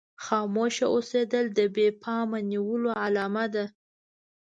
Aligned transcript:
خاموشه 0.23 0.85
اوسېدل 0.95 1.45
د 1.57 1.59
بې 1.75 1.87
پامه 2.01 2.39
نيولو 2.51 2.89
علامه 3.03 3.45
ده. 3.53 3.65